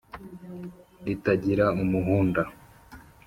ritagira 1.05 1.65
umuhunda 1.83 2.41